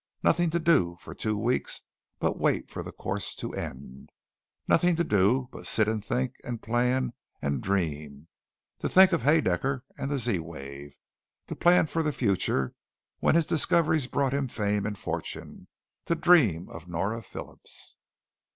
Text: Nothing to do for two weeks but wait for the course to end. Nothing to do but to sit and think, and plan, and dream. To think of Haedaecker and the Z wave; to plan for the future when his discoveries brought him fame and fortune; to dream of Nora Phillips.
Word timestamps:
Nothing 0.23 0.49
to 0.49 0.57
do 0.59 0.97
for 0.99 1.13
two 1.13 1.37
weeks 1.37 1.81
but 2.17 2.39
wait 2.39 2.71
for 2.71 2.81
the 2.81 2.91
course 2.91 3.35
to 3.35 3.53
end. 3.53 4.09
Nothing 4.67 4.95
to 4.95 5.03
do 5.03 5.47
but 5.51 5.59
to 5.59 5.65
sit 5.65 5.87
and 5.87 6.03
think, 6.03 6.37
and 6.43 6.59
plan, 6.59 7.13
and 7.39 7.61
dream. 7.61 8.27
To 8.79 8.89
think 8.89 9.11
of 9.13 9.21
Haedaecker 9.21 9.83
and 9.99 10.09
the 10.09 10.17
Z 10.17 10.39
wave; 10.39 10.97
to 11.45 11.55
plan 11.55 11.85
for 11.85 12.01
the 12.01 12.11
future 12.11 12.73
when 13.19 13.35
his 13.35 13.45
discoveries 13.45 14.07
brought 14.07 14.33
him 14.33 14.47
fame 14.47 14.87
and 14.87 14.97
fortune; 14.97 15.67
to 16.05 16.15
dream 16.15 16.67
of 16.69 16.87
Nora 16.87 17.21
Phillips. 17.21 17.95